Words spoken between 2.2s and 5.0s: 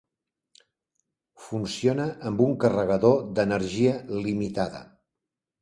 amb un carregador d'energia limitada.